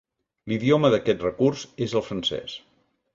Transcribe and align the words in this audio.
L'idioma 0.53 0.89
d'aquest 0.95 1.21
recurs 1.25 1.65
és 1.89 1.93
el 2.01 2.05
francès. 2.09 2.57